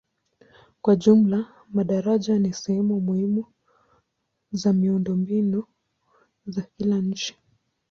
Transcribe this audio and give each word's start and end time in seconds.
Kwa 0.81 0.95
jumla 0.95 1.45
madaraja 1.73 2.39
ni 2.39 2.53
sehemu 2.53 3.01
muhimu 3.01 3.45
za 4.51 4.73
miundombinu 4.73 5.63
ya 6.57 6.61
kila 6.77 6.97
nchi. 6.97 7.37